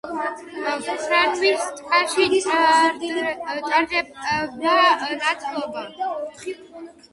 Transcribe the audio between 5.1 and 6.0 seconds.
ნათლობა.